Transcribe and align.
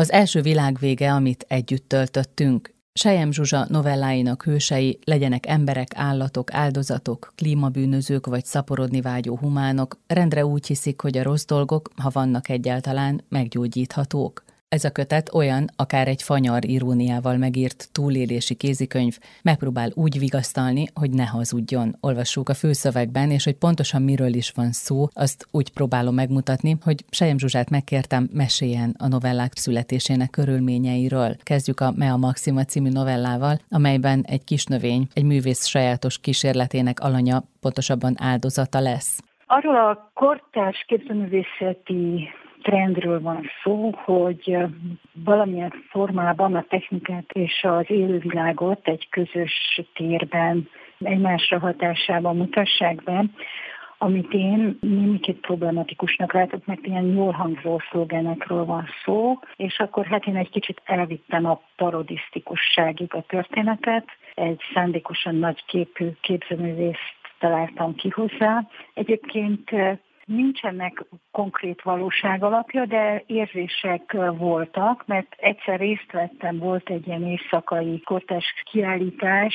Az 0.00 0.12
első 0.12 0.40
világvége, 0.40 1.12
amit 1.12 1.44
együtt 1.48 1.88
töltöttünk. 1.88 2.74
Sejem 2.92 3.32
Zsuzsa 3.32 3.66
novelláinak 3.68 4.42
hősei 4.42 4.98
legyenek 5.04 5.46
emberek, 5.46 5.88
állatok, 5.94 6.54
áldozatok, 6.54 7.32
klímabűnözők 7.36 8.26
vagy 8.26 8.44
szaporodni 8.44 9.00
vágyó 9.00 9.36
humánok, 9.36 9.98
rendre 10.06 10.46
úgy 10.46 10.66
hiszik, 10.66 11.00
hogy 11.00 11.18
a 11.18 11.22
rossz 11.22 11.44
dolgok, 11.44 11.90
ha 11.96 12.10
vannak 12.12 12.48
egyáltalán, 12.48 13.24
meggyógyíthatók. 13.28 14.44
Ez 14.76 14.84
a 14.84 14.90
kötet 14.90 15.34
olyan, 15.34 15.64
akár 15.76 16.08
egy 16.08 16.22
fanyar 16.22 16.64
iróniával 16.64 17.36
megírt 17.36 17.88
túlélési 17.92 18.54
kézikönyv, 18.54 19.18
megpróbál 19.42 19.90
úgy 19.94 20.18
vigasztalni, 20.18 20.84
hogy 20.94 21.10
ne 21.10 21.24
hazudjon. 21.24 21.94
Olvassuk 22.00 22.48
a 22.48 22.54
főszövegben, 22.54 23.30
és 23.30 23.44
hogy 23.44 23.56
pontosan 23.56 24.02
miről 24.02 24.34
is 24.34 24.52
van 24.56 24.72
szó, 24.72 25.06
azt 25.12 25.46
úgy 25.50 25.72
próbálom 25.72 26.14
megmutatni, 26.14 26.76
hogy 26.84 27.04
Sejem 27.10 27.38
Zsuzsát 27.38 27.70
megkértem, 27.70 28.28
meséljen 28.32 28.94
a 28.98 29.08
novellák 29.08 29.52
születésének 29.54 30.30
körülményeiről. 30.30 31.36
Kezdjük 31.42 31.80
a 31.80 31.92
Mea 31.96 32.16
Maxima 32.16 32.64
című 32.64 32.88
novellával, 32.88 33.56
amelyben 33.70 34.24
egy 34.26 34.44
kis 34.44 34.64
növény, 34.64 35.08
egy 35.14 35.24
művész 35.24 35.66
sajátos 35.66 36.20
kísérletének 36.20 37.00
alanya, 37.00 37.42
pontosabban 37.60 38.14
áldozata 38.18 38.80
lesz. 38.80 39.20
Arról 39.46 39.76
a 39.76 40.10
kortárs 40.14 40.84
képzőművészeti 40.86 42.28
trendről 42.70 43.20
van 43.20 43.50
szó, 43.62 43.90
hogy 43.94 44.56
valamilyen 45.24 45.72
formában 45.88 46.54
a 46.54 46.64
technikát 46.68 47.32
és 47.32 47.62
az 47.62 47.84
élővilágot 47.86 48.88
egy 48.88 49.08
közös 49.08 49.80
térben, 49.94 50.68
egymásra 50.98 51.58
hatásában 51.58 52.36
mutassák 52.36 53.02
be, 53.02 53.24
amit 53.98 54.32
én 54.32 54.78
némiképp 54.80 55.40
problematikusnak 55.40 56.32
látok, 56.32 56.66
mert 56.66 56.86
ilyen 56.86 57.06
jól 57.06 57.32
hangzó 57.32 57.80
szlogenekről 57.90 58.64
van 58.64 58.86
szó, 59.04 59.38
és 59.56 59.78
akkor 59.78 60.06
hát 60.06 60.26
én 60.26 60.36
egy 60.36 60.50
kicsit 60.50 60.80
elvittem 60.84 61.44
a 61.44 61.60
parodisztikusságig 61.76 63.14
a 63.14 63.24
történetet, 63.28 64.04
egy 64.34 64.60
szándékosan 64.74 65.34
nagy 65.34 65.64
képű 65.66 66.08
képzőművészt 66.20 67.18
találtam 67.38 67.94
ki 67.94 68.08
hozzá. 68.08 68.66
Egyébként 68.94 69.70
Nincsenek 70.30 71.04
konkrét 71.30 71.82
valóság 71.82 72.42
alapja, 72.42 72.84
de 72.84 73.22
érzések 73.26 74.12
voltak, 74.36 75.06
mert 75.06 75.34
egyszer 75.38 75.78
részt 75.78 76.12
vettem, 76.12 76.58
volt 76.58 76.90
egy 76.90 77.06
ilyen 77.06 77.26
éjszakai 77.26 78.00
kortás 78.00 78.44
kiállítás, 78.70 79.54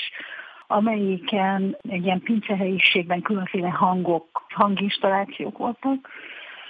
amelyiken 0.67 1.77
egy 1.89 2.03
ilyen 2.03 2.21
pincehelyiségben 2.21 3.21
különféle 3.21 3.69
hangok, 3.69 4.45
hanginstallációk 4.49 5.57
voltak, 5.57 6.09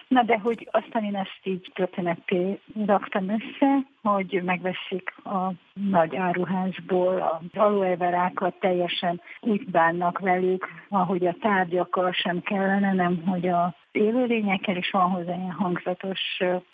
Na 0.08 0.24
de 0.24 0.40
hogy 0.40 0.68
aztán 0.72 1.04
én 1.04 1.16
ezt 1.16 1.40
így 1.44 1.72
történetté 1.74 2.60
raktam 2.86 3.30
össze, 3.30 3.78
hogy 4.02 4.42
megveszik 4.44 5.26
a 5.26 5.52
nagy 5.74 6.16
áruházból 6.16 7.22
a 7.22 7.42
aloeverákat, 7.60 8.60
teljesen 8.60 9.22
úgy 9.40 9.66
bánnak 9.66 10.20
velük, 10.20 10.68
ahogy 10.90 11.26
a 11.26 11.36
tárgyakkal 11.40 12.12
sem 12.12 12.42
kellene, 12.42 12.94
nem 12.94 13.24
hogy 13.26 13.48
a 13.48 13.76
élőlényekkel, 13.92 14.76
is 14.76 14.92
van 14.92 15.10
hozzá 15.10 15.36
ilyen 15.36 15.52
hangzatos 15.52 16.20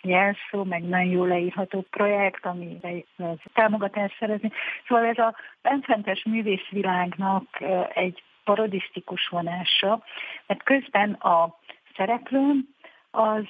jelszó, 0.02 0.64
meg 0.64 0.82
nagyon 0.82 1.10
jól 1.10 1.28
leírható 1.28 1.84
projekt, 1.90 2.46
ami 2.46 2.80
támogatást 3.54 4.16
szerezni. 4.18 4.50
Szóval 4.86 5.04
ez 5.04 5.18
a 5.18 5.34
benfentes 5.62 6.24
művészvilágnak 6.24 7.62
egy 7.94 8.22
parodisztikus 8.44 9.28
vonása, 9.28 10.02
mert 10.46 10.62
közben 10.62 11.12
a 11.12 11.58
szereplő 11.96 12.52
az 13.12 13.46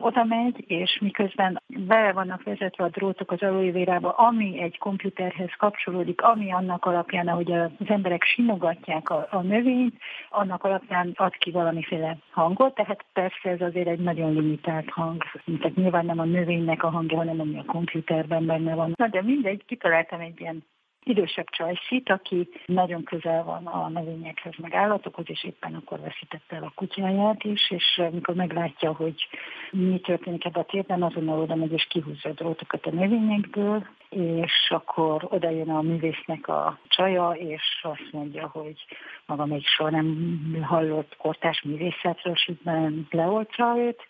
oda 0.00 0.24
megy, 0.24 0.64
és 0.66 0.98
miközben 1.00 1.62
be 1.66 2.12
vannak 2.12 2.42
vezetve 2.42 2.84
a 2.84 2.88
drótok 2.88 3.30
az 3.30 3.42
aloevérába, 3.42 4.10
ami 4.10 4.60
egy 4.60 4.78
komputerhez 4.78 5.50
kapcsolódik, 5.58 6.22
ami 6.22 6.52
annak 6.52 6.84
alapján, 6.84 7.28
ahogy 7.28 7.52
az 7.52 7.70
emberek 7.86 8.22
simogatják 8.22 9.10
a, 9.10 9.26
a 9.30 9.40
növényt, 9.40 9.94
annak 10.30 10.64
alapján 10.64 11.12
ad 11.14 11.36
ki 11.36 11.50
valamiféle 11.50 12.16
hangot, 12.30 12.74
tehát 12.74 13.04
persze 13.12 13.50
ez 13.50 13.60
azért 13.60 13.88
egy 13.88 14.00
nagyon 14.00 14.32
limitált 14.32 14.90
hang, 14.90 15.22
tehát 15.60 15.76
nyilván 15.76 16.06
nem 16.06 16.18
a 16.18 16.24
növénynek 16.24 16.82
a 16.82 16.90
hangja, 16.90 17.16
hanem 17.16 17.40
ami 17.40 17.58
a 17.58 17.64
komputerben 17.72 18.46
benne 18.46 18.74
van. 18.74 18.92
Na 18.96 19.06
de 19.06 19.22
mindegy, 19.22 19.64
kitaláltam 19.66 20.20
egy 20.20 20.40
ilyen 20.40 20.64
idősebb 21.04 21.46
csajszit, 21.50 22.10
aki 22.10 22.48
nagyon 22.66 23.04
közel 23.04 23.44
van 23.44 23.66
a 23.66 23.88
növényekhez, 23.88 24.52
meg 24.56 24.74
állatokhoz, 24.74 25.24
és 25.28 25.44
éppen 25.44 25.74
akkor 25.74 26.00
veszítette 26.00 26.56
el 26.56 26.62
a 26.62 26.72
kutyáját 26.74 27.44
is, 27.44 27.70
és 27.70 27.98
amikor 27.98 28.34
meglátja, 28.34 28.92
hogy 28.92 29.28
mi 29.70 30.00
történik 30.00 30.44
ebben 30.44 30.62
a 30.62 30.66
térben, 30.66 31.02
azonnal 31.02 31.40
oda 31.40 31.54
megy 31.54 31.72
és 31.72 31.86
kihúzza 31.90 32.28
a 32.28 32.32
drótokat 32.32 32.86
a 32.86 32.90
növényekből, 32.90 33.86
és 34.08 34.68
akkor 34.68 35.26
oda 35.30 35.50
jön 35.50 35.70
a 35.70 35.80
művésznek 35.80 36.48
a 36.48 36.78
csaja, 36.88 37.30
és 37.30 37.80
azt 37.82 38.08
mondja, 38.12 38.48
hogy 38.48 38.84
maga 39.26 39.46
még 39.46 39.66
soha 39.66 39.90
nem 39.90 40.58
hallott 40.62 41.16
kortás 41.16 41.62
művészetről, 41.62 42.34
és 42.34 42.50
leoltsa 43.10 43.78
őt, 43.78 44.08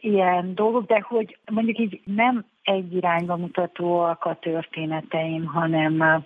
ilyen 0.00 0.54
dolgok, 0.54 0.86
de 0.86 1.04
hogy 1.08 1.38
mondjuk 1.50 1.78
így 1.78 2.00
nem 2.04 2.44
egy 2.62 2.94
irányba 2.94 3.36
mutatóak 3.36 4.24
a 4.24 4.38
történeteim, 4.40 5.44
hanem 5.44 6.24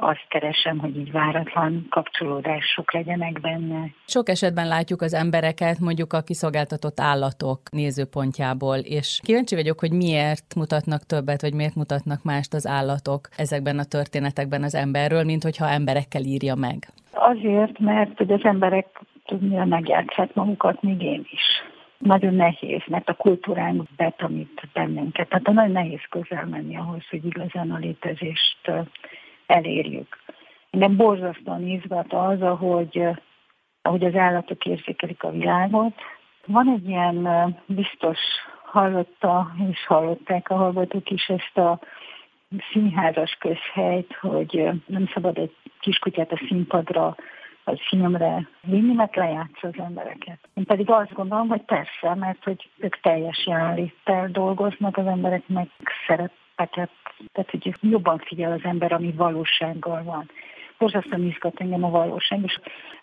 azt 0.00 0.26
keresem, 0.28 0.78
hogy 0.78 0.96
így 0.96 1.12
váratlan 1.12 1.86
kapcsolódások 1.90 2.92
legyenek 2.92 3.40
benne. 3.40 3.90
Sok 4.06 4.28
esetben 4.28 4.68
látjuk 4.68 5.02
az 5.02 5.14
embereket 5.14 5.78
mondjuk 5.78 6.12
a 6.12 6.20
kiszolgáltatott 6.20 7.00
állatok 7.00 7.60
nézőpontjából, 7.70 8.76
és 8.76 9.20
kíváncsi 9.22 9.54
vagyok, 9.54 9.80
hogy 9.80 9.92
miért 9.92 10.54
mutatnak 10.56 11.02
többet, 11.06 11.40
vagy 11.40 11.54
miért 11.54 11.74
mutatnak 11.74 12.22
mást 12.22 12.54
az 12.54 12.66
állatok 12.66 13.28
ezekben 13.36 13.78
a 13.78 13.84
történetekben 13.84 14.62
az 14.62 14.74
emberről, 14.74 15.24
mint 15.24 15.42
hogyha 15.42 15.68
emberekkel 15.68 16.22
írja 16.22 16.54
meg. 16.54 16.88
Azért, 17.12 17.78
mert 17.78 18.16
hogy 18.16 18.32
az 18.32 18.44
emberek 18.44 18.86
tudnia 19.24 19.64
megjátszhat 19.64 20.34
magukat, 20.34 20.82
még 20.82 21.02
én 21.02 21.26
is 21.30 21.42
nagyon 21.98 22.34
nehéz, 22.34 22.82
mert 22.86 23.08
a 23.08 23.14
kultúránk 23.14 23.82
betanít 23.96 24.68
bennünket. 24.72 25.28
Tehát 25.28 25.46
nagyon 25.46 25.70
nehéz 25.70 26.00
közel 26.10 26.46
menni 26.46 26.76
ahhoz, 26.76 27.08
hogy 27.10 27.24
igazán 27.24 27.70
a 27.70 27.78
létezést 27.78 28.70
elérjük. 29.46 30.18
Engem 30.70 30.96
borzasztóan 30.96 31.66
izgat 31.66 32.12
az, 32.12 32.42
ahogy, 32.42 33.02
ahogy 33.82 34.04
az 34.04 34.14
állatok 34.14 34.64
érzékelik 34.64 35.22
a 35.22 35.30
világot. 35.30 35.94
Van 36.46 36.68
egy 36.68 36.88
ilyen 36.88 37.28
biztos 37.66 38.18
hallotta 38.64 39.54
és 39.70 39.86
hallották 39.86 40.50
a 40.50 40.56
hallgatók 40.56 41.10
is 41.10 41.28
ezt 41.28 41.58
a 41.58 41.80
színházas 42.72 43.36
közhelyt, 43.40 44.14
hogy 44.20 44.70
nem 44.86 45.10
szabad 45.14 45.38
egy 45.38 45.56
kiskutyát 45.80 46.32
a 46.32 46.40
színpadra 46.48 47.16
vagy 47.68 47.80
filmre 47.88 48.48
vinni, 48.62 48.94
mert 48.94 49.16
lejátsza 49.16 49.68
az 49.68 49.78
embereket. 49.78 50.38
Én 50.54 50.64
pedig 50.64 50.90
azt 50.90 51.12
gondolom, 51.12 51.48
hogy 51.48 51.62
persze, 51.62 52.14
mert 52.14 52.44
hogy 52.44 52.70
ők 52.78 53.00
teljes 53.00 53.46
jelenléttel 53.46 54.28
dolgoznak, 54.28 54.96
az 54.96 55.06
emberek 55.06 55.42
meg 55.46 55.68
szerepeket, 56.06 56.90
tehát 57.32 57.50
hogy 57.50 57.74
jobban 57.80 58.18
figyel 58.18 58.52
az 58.52 58.60
ember, 58.62 58.92
ami 58.92 59.12
valósággal 59.12 60.02
van 60.02 60.30
borzasztóan 60.78 61.26
izgat 61.26 61.60
engem 61.60 61.84
a 61.84 61.90
valóság, 61.90 62.40
és 62.44 62.60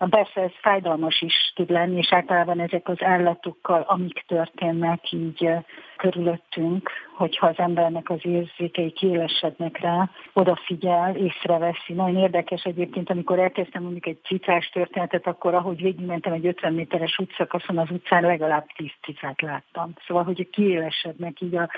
persze 0.09 0.41
ez 0.41 0.51
fájdalmas 0.61 1.21
is 1.21 1.51
tud 1.55 1.69
lenni, 1.69 1.97
és 1.97 2.11
általában 2.11 2.59
ezek 2.59 2.89
az 2.89 3.03
állatokkal, 3.03 3.81
amik 3.87 4.23
történnek 4.27 5.11
így 5.11 5.49
körülöttünk, 5.95 6.89
hogyha 7.15 7.47
az 7.47 7.57
embernek 7.57 8.09
az 8.09 8.19
érzékei 8.21 8.91
kiélesednek 8.91 9.79
rá, 9.79 10.09
odafigyel, 10.33 11.15
észreveszi. 11.15 11.93
Nagyon 11.93 12.17
érdekes 12.17 12.63
egyébként, 12.63 13.09
amikor 13.09 13.39
elkezdtem 13.39 13.81
mondjuk 13.81 14.05
egy 14.05 14.19
cicás 14.23 14.69
történetet, 14.69 15.27
akkor 15.27 15.53
ahogy 15.53 15.81
végigmentem 15.81 16.33
egy 16.33 16.45
50 16.45 16.73
méteres 16.73 17.19
útszakaszon, 17.19 17.77
az 17.77 17.91
utcán 17.91 18.23
legalább 18.23 18.65
10 18.75 18.89
cicát 19.01 19.41
láttam. 19.41 19.93
Szóval, 20.07 20.23
hogy 20.23 20.49
kiélesednek 20.49 21.41
így 21.41 21.55
a... 21.55 21.69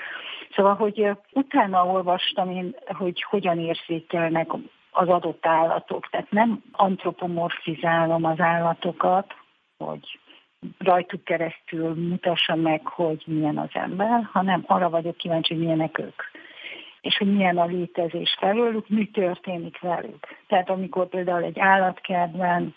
Szóval, 0.54 0.74
hogy 0.74 1.10
utána 1.32 1.86
olvastam 1.86 2.50
én, 2.50 2.74
hogy 2.86 3.22
hogyan 3.22 3.58
érzékelnek 3.58 4.52
az 4.98 5.08
adott 5.08 5.46
állatok. 5.46 6.08
Tehát 6.10 6.30
nem 6.30 6.62
antropomorfizálom 6.72 8.24
az 8.24 8.40
állatokat, 8.40 9.34
hogy 9.78 10.18
rajtuk 10.78 11.24
keresztül 11.24 11.94
mutassa 12.08 12.54
meg, 12.54 12.86
hogy 12.86 13.22
milyen 13.26 13.58
az 13.58 13.70
ember, 13.72 14.28
hanem 14.32 14.64
arra 14.66 14.90
vagyok 14.90 15.16
kíváncsi, 15.16 15.54
hogy 15.54 15.62
milyenek 15.62 15.98
ők 15.98 16.22
és 17.00 17.16
hogy 17.16 17.34
milyen 17.34 17.58
a 17.58 17.64
létezés 17.64 18.36
felőlük, 18.38 18.88
mi 18.88 19.10
történik 19.10 19.78
velük. 19.80 20.26
Tehát 20.46 20.70
amikor 20.70 21.08
például 21.08 21.42
egy 21.42 21.58
állatkertben 21.58 22.74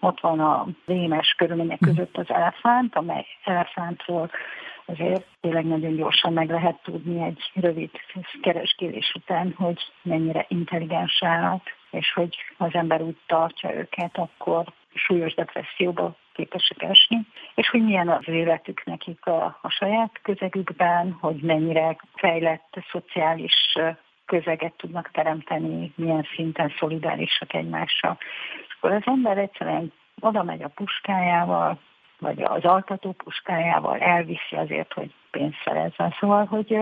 ott 0.00 0.20
van 0.20 0.40
a 0.40 0.66
rémes 0.86 1.34
körülmények 1.36 1.78
között 1.78 2.16
az 2.16 2.30
elefánt, 2.30 2.96
amely 2.96 3.26
elefántról 3.44 4.30
azért 4.86 5.26
tényleg 5.40 5.64
nagyon 5.64 5.96
gyorsan 5.96 6.32
meg 6.32 6.50
lehet 6.50 6.82
tudni 6.82 7.22
egy 7.22 7.50
rövid 7.54 7.90
kereskélés 8.42 9.14
után, 9.14 9.54
hogy 9.56 9.78
mennyire 10.02 10.44
intelligens 10.48 11.22
állat, 11.22 11.62
és 11.90 12.12
hogy 12.12 12.36
az 12.56 12.74
ember 12.74 13.02
úgy 13.02 13.16
tartja 13.26 13.74
őket, 13.74 14.18
akkor 14.18 14.64
súlyos 14.94 15.34
depresszióba 15.34 16.16
képesek 16.32 16.82
esni, 16.82 17.26
és 17.54 17.68
hogy 17.68 17.82
milyen 17.84 18.08
az 18.08 18.28
életük 18.28 18.84
nekik 18.84 19.26
a, 19.26 19.58
a 19.62 19.68
saját 19.68 20.20
közegükben, 20.22 21.16
hogy 21.20 21.36
mennyire 21.36 21.96
fejlett 22.14 22.76
szociális 22.90 23.78
közeget 24.26 24.72
tudnak 24.76 25.10
teremteni, 25.10 25.92
milyen 25.96 26.26
szinten 26.34 26.72
szolidárisak 26.78 27.54
egymással. 27.54 28.18
És 28.66 28.74
akkor 28.76 28.92
az 28.92 29.02
ember 29.04 29.38
egyszerűen 29.38 29.92
oda 30.20 30.42
megy 30.42 30.62
a 30.62 30.68
puskájával, 30.68 31.78
vagy 32.24 32.42
az 32.42 32.64
altató 32.64 33.12
puskájával, 33.12 33.98
elviszi 33.98 34.56
azért, 34.56 34.92
hogy 34.92 35.14
pénzt 35.30 35.56
szerezzen. 35.64 36.14
Szóval, 36.20 36.44
hogy 36.44 36.78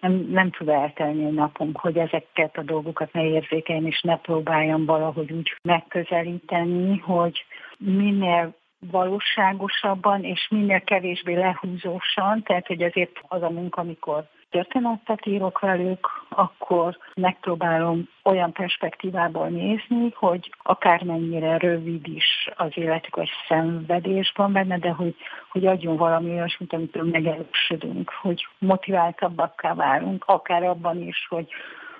nem, 0.00 0.12
nem 0.12 0.50
tud 0.50 0.68
eltelni 0.68 1.24
a 1.24 1.30
napunk, 1.30 1.78
hogy 1.78 1.96
ezeket 1.96 2.56
a 2.56 2.62
dolgokat 2.62 3.12
ne 3.12 3.24
érzékeljem, 3.24 3.86
és 3.86 4.00
ne 4.00 4.16
próbáljam 4.16 4.84
valahogy 4.84 5.32
úgy 5.32 5.56
megközelíteni, 5.62 6.98
hogy 6.98 7.44
minél 7.78 8.54
valóságosabban 8.90 10.24
és 10.24 10.48
minél 10.50 10.80
kevésbé 10.80 11.34
lehúzósan, 11.34 12.42
tehát 12.42 12.66
hogy 12.66 12.82
ezért 12.82 13.20
az 13.28 13.42
a 13.42 13.50
munka, 13.50 13.80
amikor 13.80 14.28
történetet 14.52 15.26
írok 15.26 15.60
velük, 15.60 16.08
akkor 16.28 16.96
megpróbálom 17.14 18.08
olyan 18.22 18.52
perspektívából 18.52 19.48
nézni, 19.48 20.12
hogy 20.14 20.54
akármennyire 20.62 21.56
rövid 21.56 22.08
is 22.08 22.48
az 22.56 22.70
életük, 22.74 23.16
vagy 23.16 23.30
szenvedés 23.48 24.32
van 24.36 24.52
benne, 24.52 24.78
de 24.78 24.90
hogy, 24.90 25.14
hogy 25.48 25.66
adjon 25.66 25.96
valami 25.96 26.30
olyasmit, 26.30 26.72
amitől 26.72 27.04
megerősödünk, 27.04 28.10
hogy 28.10 28.46
motiváltabbakká 28.58 29.74
válunk, 29.74 30.24
akár 30.26 30.62
abban 30.62 31.02
is, 31.02 31.26
hogy, 31.28 31.48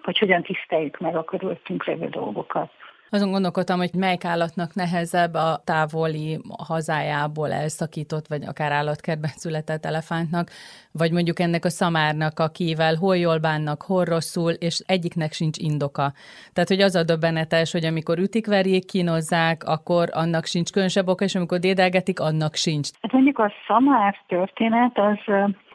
hogy 0.03 0.19
hogyan 0.19 0.43
tiszteljük 0.43 0.99
meg 0.99 1.17
a 1.17 1.25
körülöttünk 1.25 1.85
lévő 1.85 2.09
dolgokat. 2.09 2.71
Azon 3.15 3.31
gondolkodtam, 3.31 3.79
hogy 3.79 3.91
melyik 3.95 4.25
állatnak 4.25 4.75
nehezebb 4.75 5.35
a 5.35 5.61
távoli 5.65 6.39
hazájából 6.59 7.53
elszakított, 7.53 8.27
vagy 8.29 8.45
akár 8.45 8.73
állatkertben 8.73 9.31
született 9.45 9.85
elefántnak, 9.85 10.49
vagy 10.93 11.13
mondjuk 11.13 11.41
ennek 11.41 11.65
a 11.65 11.69
szamárnak, 11.69 12.39
akivel 12.39 12.95
hol 12.95 13.17
jól 13.17 13.39
bánnak, 13.39 13.83
hol 13.83 14.05
rosszul, 14.05 14.51
és 14.51 14.83
egyiknek 14.87 15.33
sincs 15.33 15.59
indoka. 15.59 16.13
Tehát, 16.53 16.69
hogy 16.69 16.81
az 16.81 16.95
a 16.95 17.03
döbbenetes, 17.03 17.73
hogy 17.73 17.85
amikor 17.85 18.19
ütik, 18.19 18.47
verjék, 18.47 18.85
kínozzák, 18.85 19.65
akkor 19.65 20.09
annak 20.13 20.45
sincs 20.45 20.71
különösebb 20.71 21.09
oka, 21.09 21.25
és 21.25 21.35
amikor 21.35 21.59
dédelgetik, 21.59 22.21
annak 22.21 22.55
sincs. 22.55 22.89
Hát 23.01 23.13
mondjuk 23.13 23.39
a 23.39 23.53
szamár 23.67 24.17
történet, 24.27 24.99
az 24.99 25.35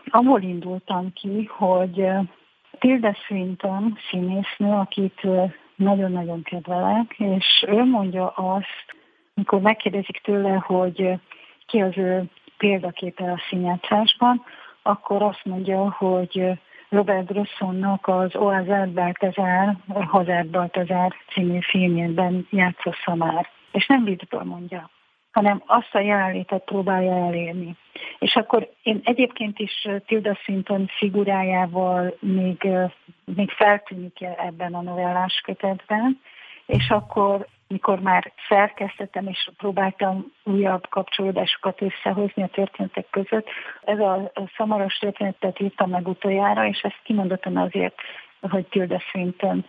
abból 0.09 0.41
indultam 0.41 1.13
ki, 1.13 1.49
hogy 1.57 2.07
Tilda 2.79 3.13
Swinton 3.13 3.97
színésznő, 4.09 4.71
akit 4.71 5.21
nagyon-nagyon 5.77 6.43
kedvelek, 6.43 7.15
és 7.17 7.65
ő 7.67 7.83
mondja 7.83 8.27
azt, 8.29 8.95
mikor 9.33 9.61
megkérdezik 9.61 10.21
tőle, 10.23 10.53
hogy 10.53 11.13
ki 11.65 11.81
az 11.81 11.97
ő 11.97 12.23
példaképe 12.57 13.31
a 13.31 13.41
színjátszásban, 13.49 14.43
akkor 14.81 15.21
azt 15.21 15.45
mondja, 15.45 15.91
hogy 15.91 16.59
Robert 16.89 17.25
Brussonnak 17.25 18.07
az 18.07 18.35
Oazát 18.35 18.89
Baltazár, 18.89 19.77
Hazard 19.87 20.47
Baltazár 20.47 21.13
című 21.33 21.59
filmjében 21.61 22.47
játszotta 22.49 23.15
már. 23.15 23.49
És 23.71 23.87
nem 23.87 24.03
viccből 24.03 24.43
mondja, 24.43 24.89
hanem 25.37 25.63
azt 25.65 25.95
a 25.95 25.99
jelenlétet 25.99 26.63
próbálja 26.63 27.25
elérni. 27.25 27.75
És 28.19 28.35
akkor 28.35 28.69
én 28.83 28.99
egyébként 29.03 29.59
is 29.59 29.87
Tilda 30.05 30.35
Swinton 30.35 30.87
figurájával 30.97 32.17
még, 32.19 32.67
még 33.25 33.51
feltűnik 33.51 34.21
ebben 34.21 34.73
a 34.73 34.81
novellás 34.81 35.41
kötetben, 35.45 36.19
és 36.65 36.89
akkor 36.89 37.47
mikor 37.67 37.99
már 37.99 38.31
szerkesztettem 38.47 39.27
és 39.27 39.49
próbáltam 39.57 40.25
újabb 40.43 40.89
kapcsolódásokat 40.89 41.81
összehozni 41.81 42.43
a 42.43 42.47
történetek 42.47 43.07
között, 43.09 43.47
ez 43.81 43.99
a 43.99 44.31
szamaros 44.55 44.97
történetet 44.97 45.59
írtam 45.59 45.89
meg 45.89 46.07
utoljára, 46.07 46.67
és 46.67 46.81
ezt 46.81 47.01
kimondottan 47.03 47.57
azért, 47.57 47.95
hogy 48.41 48.65
Tilda 48.65 48.99
Swinton 48.99 49.65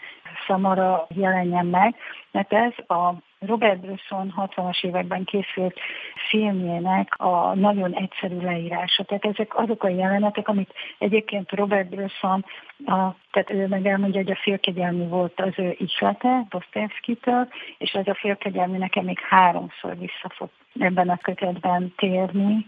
szamara 0.47 1.07
jelenjen 1.15 1.67
meg, 1.67 1.95
mert 2.31 2.53
ez 2.53 2.73
a 2.87 3.15
Robert 3.41 3.81
Bresson 3.81 4.35
60-as 4.37 4.85
években 4.85 5.25
készült 5.25 5.81
filmjének 6.29 7.15
a 7.17 7.55
nagyon 7.55 7.95
egyszerű 7.95 8.41
leírása. 8.41 9.03
Tehát 9.03 9.25
ezek 9.25 9.59
azok 9.59 9.83
a 9.83 9.89
jelenetek, 9.89 10.49
amit 10.49 10.73
egyébként 10.99 11.53
Robert 11.53 11.89
Bresson, 11.89 12.45
a, 12.85 13.15
tehát 13.31 13.51
ő 13.51 13.67
meg 13.67 13.87
elmondja, 13.87 14.21
hogy 14.21 14.31
a 14.31 14.41
félkegyelmi 14.43 15.07
volt 15.07 15.41
az 15.41 15.53
ő 15.57 15.77
ihlete 15.79 16.47
Dostoyevsky-től, 16.49 17.49
és 17.79 17.93
ez 17.93 18.07
a 18.07 18.15
félkegyelmi 18.15 18.79
nekem 18.79 19.05
még 19.05 19.19
háromszor 19.21 19.99
vissza 19.99 20.29
fog 20.29 20.49
ebben 20.79 21.09
a 21.09 21.17
kötetben 21.17 21.95
térni, 21.97 22.67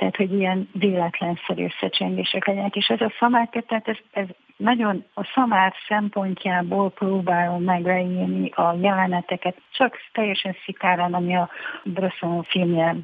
tehát 0.00 0.16
hogy 0.16 0.32
ilyen 0.32 0.68
véletlenszerű 0.72 1.64
összecsengések 1.64 2.46
legyenek. 2.46 2.76
És 2.76 2.86
ez 2.86 3.00
a 3.00 3.12
szamárkötet, 3.18 3.88
ez, 3.88 3.96
ez 4.10 4.26
nagyon 4.56 5.04
a 5.14 5.30
szamár 5.34 5.72
szempontjából 5.88 6.90
próbálom 6.90 7.62
megleírni 7.62 8.50
a 8.50 8.76
jeleneteket, 8.80 9.56
csak 9.70 9.96
teljesen 10.12 10.56
szikáran, 10.64 11.14
ami 11.14 11.36
a 11.36 11.50
Bresson 11.84 12.42
filmje 12.42 12.96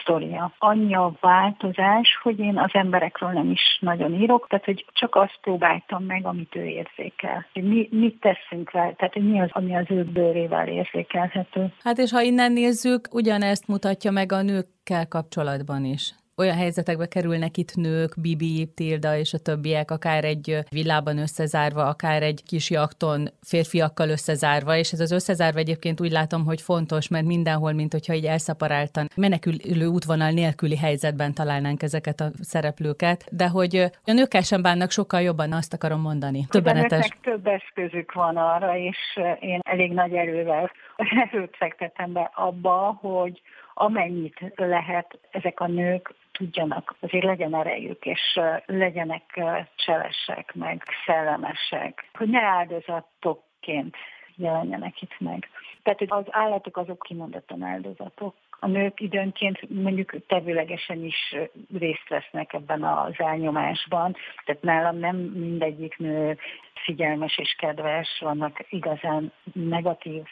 sztoria. 0.00 0.52
Annyi 0.58 0.94
a 0.94 1.12
változás, 1.20 2.18
hogy 2.22 2.38
én 2.38 2.58
az 2.58 2.70
emberekről 2.72 3.30
nem 3.30 3.50
is 3.50 3.78
nagyon 3.80 4.14
írok, 4.14 4.46
tehát 4.48 4.64
hogy 4.64 4.84
csak 4.92 5.14
azt 5.14 5.38
próbáltam 5.40 6.04
meg, 6.04 6.26
amit 6.26 6.56
ő 6.56 6.64
érzékel. 6.64 7.46
Mi, 7.52 7.88
mit 7.90 8.20
teszünk 8.20 8.70
vele, 8.70 8.92
tehát 8.92 9.12
hogy 9.12 9.30
mi 9.30 9.40
az, 9.40 9.50
ami 9.52 9.76
az 9.76 9.86
ő 9.88 10.04
bőrével 10.04 10.68
érzékelhető. 10.68 11.72
Hát 11.82 11.98
és 11.98 12.10
ha 12.10 12.20
innen 12.20 12.52
nézzük, 12.52 13.08
ugyanezt 13.12 13.68
mutatja 13.68 14.10
meg 14.10 14.32
a 14.32 14.42
nőkkel 14.42 15.08
kapcsolatban 15.08 15.84
is 15.84 16.12
olyan 16.42 16.56
helyzetekbe 16.56 17.06
kerülnek 17.06 17.56
itt 17.56 17.74
nők, 17.74 18.14
Bibi, 18.20 18.72
Tilda 18.74 19.16
és 19.16 19.32
a 19.32 19.38
többiek, 19.38 19.90
akár 19.90 20.24
egy 20.24 20.58
villában 20.70 21.18
összezárva, 21.18 21.82
akár 21.86 22.22
egy 22.22 22.42
kis 22.46 22.70
jakton 22.70 23.28
férfiakkal 23.42 24.08
összezárva, 24.08 24.76
és 24.76 24.92
ez 24.92 25.00
az 25.00 25.12
összezárva 25.12 25.58
egyébként 25.58 26.00
úgy 26.00 26.10
látom, 26.10 26.44
hogy 26.44 26.60
fontos, 26.60 27.08
mert 27.08 27.24
mindenhol, 27.24 27.72
mint 27.72 27.92
hogyha 27.92 28.14
így 28.14 28.24
elszaparáltan 28.24 29.08
menekülő 29.16 29.86
útvonal 29.86 30.30
nélküli 30.30 30.76
helyzetben 30.76 31.34
találnánk 31.34 31.82
ezeket 31.82 32.20
a 32.20 32.30
szereplőket, 32.40 33.24
de 33.30 33.48
hogy 33.48 33.76
a 34.04 34.12
nőkkel 34.12 34.42
sem 34.42 34.62
bánnak 34.62 34.90
sokkal 34.90 35.20
jobban, 35.20 35.52
azt 35.52 35.74
akarom 35.74 36.00
mondani. 36.00 36.46
Többenetes. 36.48 37.08
több 37.22 37.46
eszközük 37.46 38.12
van 38.12 38.36
arra, 38.36 38.76
és 38.76 38.98
én 39.40 39.60
elég 39.62 39.92
nagy 39.92 40.12
erővel 40.12 40.70
erőt 41.32 41.56
fektetem 41.56 42.12
be 42.12 42.30
abba, 42.34 42.98
hogy 43.00 43.42
amennyit 43.74 44.52
lehet 44.56 45.18
ezek 45.30 45.60
a 45.60 45.66
nők 45.66 46.14
tudjanak, 46.32 46.94
azért 47.00 47.24
legyen 47.24 47.54
erejük, 47.54 48.04
és 48.04 48.40
legyenek 48.66 49.40
cselesek, 49.76 50.54
meg 50.54 50.82
szellemesek, 51.06 52.08
hogy 52.12 52.28
ne 52.28 52.42
áldozatokként 52.42 53.96
jelenjenek 54.36 55.02
itt 55.02 55.20
meg. 55.20 55.48
Tehát 55.82 56.00
az 56.06 56.24
állatok 56.30 56.76
azok 56.76 57.02
kimondottan 57.02 57.62
áldozatok, 57.62 58.34
a 58.64 58.66
nők 58.66 59.00
időnként 59.00 59.82
mondjuk 59.82 60.26
tevőlegesen 60.26 61.04
is 61.04 61.36
részt 61.78 62.08
vesznek 62.08 62.52
ebben 62.52 62.82
az 62.84 63.12
elnyomásban. 63.16 64.16
Tehát 64.44 64.62
nálam 64.62 64.98
nem 64.98 65.16
mindegyik 65.16 65.98
nő 65.98 66.38
figyelmes 66.82 67.38
és 67.38 67.54
kedves, 67.58 68.18
vannak 68.20 68.64
igazán 68.68 69.32
negatív 69.52 70.22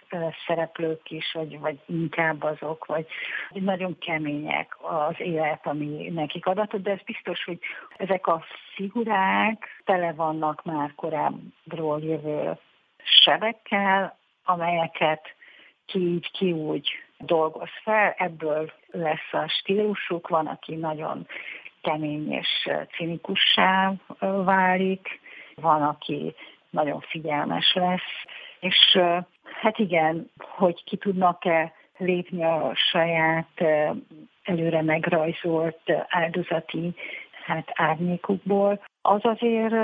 szereplők 0.47 1.11
is, 1.11 1.33
vagy, 1.33 1.59
vagy 1.59 1.79
inkább 1.87 2.43
azok, 2.43 2.87
vagy 2.87 3.07
nagyon 3.51 3.99
kemények 3.99 4.77
az 4.81 5.15
élet, 5.19 5.67
ami 5.67 6.09
nekik 6.09 6.47
adatot, 6.47 6.83
de 6.83 6.91
ez 6.91 7.03
biztos, 7.05 7.45
hogy 7.45 7.59
ezek 7.97 8.27
a 8.27 8.45
figurák 8.75 9.83
tele 9.85 10.13
vannak 10.13 10.65
már 10.65 10.95
korábbról 10.95 12.01
jövő 12.01 12.59
sebekkel, 13.23 14.19
amelyeket 14.45 15.35
ki 15.87 15.99
így, 15.99 16.31
ki 16.31 16.53
úgy 16.53 16.91
dolgoz 17.19 17.71
fel, 17.83 18.15
ebből 18.17 18.73
lesz 18.91 19.33
a 19.33 19.49
stílusuk, 19.49 20.29
van, 20.29 20.47
aki 20.47 20.75
nagyon 20.75 21.27
kemény 21.83 22.33
és 22.33 22.69
cinikussá 22.97 23.93
válik, 24.45 25.21
van, 25.61 25.83
aki 25.83 26.35
nagyon 26.71 27.01
figyelmes 27.01 27.75
lesz, 27.75 28.25
és 28.61 28.99
hát 29.61 29.79
igen, 29.79 30.31
hogy 30.39 30.85
ki 30.85 30.97
tudnak-e 30.97 31.73
lépni 31.97 32.45
a 32.45 32.73
saját 32.75 33.65
előre 34.43 34.83
megrajzolt 34.83 35.93
áldozati 36.09 36.95
hát 37.45 37.71
árnyékukból, 37.75 38.83
az 39.03 39.21
azért 39.23 39.75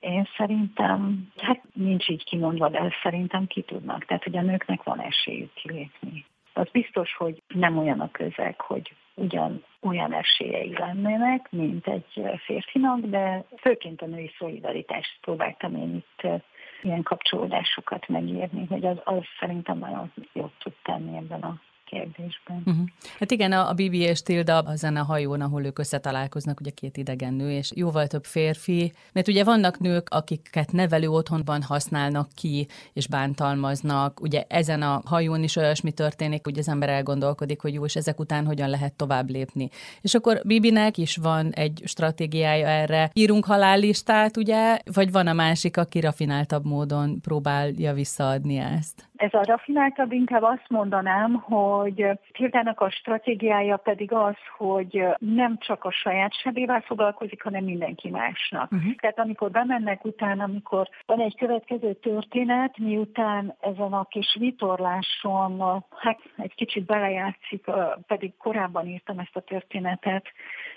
én 0.00 0.28
szerintem, 0.36 1.28
hát 1.36 1.62
nincs 1.72 2.08
így 2.08 2.24
kimondva, 2.24 2.68
de 2.68 2.92
szerintem 3.02 3.46
ki 3.46 3.62
tudnak. 3.62 4.04
Tehát, 4.04 4.22
hogy 4.22 4.36
a 4.36 4.42
nőknek 4.42 4.82
van 4.82 5.00
esélyük 5.00 5.52
kilépni. 5.52 6.24
Az 6.56 6.68
biztos, 6.72 7.16
hogy 7.16 7.42
nem 7.48 7.78
olyan 7.78 8.00
a 8.00 8.10
közeg, 8.10 8.60
hogy 8.60 8.94
ugyan 9.14 9.64
olyan 9.82 10.12
esélyei 10.12 10.72
lennének, 10.72 11.50
mint 11.50 11.86
egy 11.86 12.22
férfinak, 12.44 13.00
de 13.00 13.44
főként 13.60 14.02
a 14.02 14.06
női 14.06 14.30
szolidaritást 14.38 15.18
próbáltam 15.20 15.76
én 15.76 15.94
itt 15.94 16.42
ilyen 16.82 17.02
kapcsolódásokat 17.02 18.08
megírni, 18.08 18.66
hogy 18.66 18.86
az, 18.86 18.96
az 19.04 19.22
szerintem 19.40 19.78
nagyon 19.78 20.12
jót 20.32 20.52
tud 20.58 20.74
tenni 20.82 21.16
ebben 21.16 21.40
a 21.40 21.60
kérdésben. 21.86 22.62
Uh-huh. 22.64 22.86
Hát 23.18 23.30
igen, 23.30 23.52
a, 23.52 23.68
a 23.68 23.72
Bibi 23.72 23.98
és 23.98 24.22
Tilda 24.22 24.58
a 24.58 25.04
hajón, 25.04 25.40
ahol 25.40 25.64
ők 25.64 25.78
összetalálkoznak, 25.78 26.60
ugye 26.60 26.70
két 26.70 26.96
idegen 26.96 27.34
nő, 27.34 27.50
és 27.50 27.72
jóval 27.74 28.06
több 28.06 28.24
férfi, 28.24 28.92
mert 29.12 29.28
ugye 29.28 29.44
vannak 29.44 29.78
nők, 29.78 30.08
akiket 30.10 30.72
nevelő 30.72 31.08
otthonban 31.08 31.62
használnak 31.62 32.28
ki, 32.34 32.66
és 32.92 33.06
bántalmaznak, 33.06 34.20
ugye 34.20 34.44
ezen 34.48 34.82
a 34.82 35.02
hajón 35.04 35.42
is 35.42 35.56
olyasmi 35.56 35.92
történik, 35.92 36.44
hogy 36.44 36.58
az 36.58 36.68
ember 36.68 36.88
elgondolkodik, 36.88 37.60
hogy 37.60 37.74
jó, 37.74 37.84
és 37.84 37.96
ezek 37.96 38.20
után 38.20 38.46
hogyan 38.46 38.70
lehet 38.70 38.92
tovább 38.92 39.30
lépni. 39.30 39.68
És 40.00 40.14
akkor 40.14 40.40
Bibinek 40.44 40.98
is 40.98 41.16
van 41.16 41.52
egy 41.52 41.82
stratégiája 41.84 42.66
erre. 42.66 43.10
Írunk 43.12 43.44
halállistát, 43.44 44.36
ugye, 44.36 44.78
vagy 44.92 45.12
van 45.12 45.26
a 45.26 45.32
másik, 45.32 45.76
aki 45.76 46.00
rafináltabb 46.00 46.64
módon 46.64 47.20
próbálja 47.20 47.94
visszaadni 47.94 48.56
ezt? 48.56 49.05
Ez 49.16 49.34
a 49.34 49.44
rafináltabb 49.44 50.12
inkább 50.12 50.42
azt 50.42 50.68
mondanám, 50.68 51.34
hogy 51.34 52.06
Tildának 52.32 52.80
a 52.80 52.90
stratégiája 52.90 53.76
pedig 53.76 54.12
az, 54.12 54.34
hogy 54.56 55.04
nem 55.18 55.58
csak 55.58 55.84
a 55.84 55.90
saját 55.90 56.34
sebével 56.34 56.80
foglalkozik, 56.80 57.42
hanem 57.42 57.64
mindenki 57.64 58.10
másnak. 58.10 58.72
Uh-huh. 58.72 58.94
Tehát 58.94 59.18
amikor 59.18 59.50
bemennek 59.50 60.04
utána, 60.04 60.44
amikor 60.44 60.88
van 61.06 61.20
egy 61.20 61.36
következő 61.36 61.92
történet, 61.92 62.78
miután 62.78 63.54
ezen 63.60 63.92
a 63.92 64.04
kis 64.04 64.36
vitorláson, 64.38 65.84
hát 65.96 66.18
egy 66.36 66.54
kicsit 66.54 66.84
belejátszik, 66.84 67.64
pedig 68.06 68.36
korábban 68.36 68.86
írtam 68.86 69.18
ezt 69.18 69.36
a 69.36 69.40
történetet, 69.40 70.24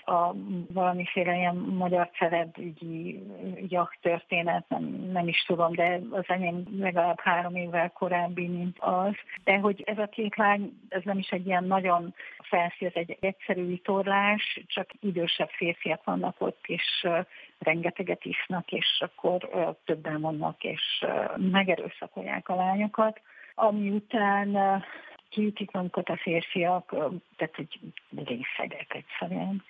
a 0.04 0.34
valamiféle 0.72 1.36
ilyen 1.36 1.56
magyar 1.56 2.10
celebügyi 2.18 3.22
jacht 3.68 3.98
történet, 4.00 4.64
nem, 4.68 4.82
nem 5.12 5.28
is 5.28 5.44
tudom, 5.46 5.72
de 5.72 6.00
az 6.10 6.24
enyém 6.26 6.62
legalább 6.78 7.20
három 7.20 7.54
évvel 7.54 7.90
korábbi, 8.34 8.48
mint 8.48 8.76
az. 8.78 9.14
De 9.44 9.58
hogy 9.58 9.82
ez 9.86 9.98
a 9.98 10.06
két 10.06 10.36
lány, 10.36 10.72
ez 10.88 11.02
nem 11.04 11.18
is 11.18 11.28
egy 11.28 11.46
ilyen 11.46 11.64
nagyon 11.64 12.14
felszín, 12.42 12.86
ez 12.86 12.94
egy 12.94 13.16
egyszerű 13.20 13.66
vitorlás, 13.66 14.60
csak 14.66 14.90
idősebb 15.00 15.48
férfiak 15.48 16.04
vannak 16.04 16.36
ott, 16.38 16.64
és 16.66 17.06
rengeteget 17.58 18.24
isznak, 18.24 18.72
és 18.72 19.04
akkor 19.04 19.48
többen 19.84 20.20
vannak, 20.20 20.64
és 20.64 21.04
megerőszakolják 21.36 22.48
a 22.48 22.54
lányokat. 22.54 23.20
Ami 23.54 23.88
után 23.88 24.82
kiütik 25.30 25.70
magukat 25.70 26.08
a 26.08 26.16
férfiak, 26.16 26.88
tehát 27.36 27.56
hogy 27.56 27.78
részegek 28.24 28.94
egyszerűen. 28.94 29.62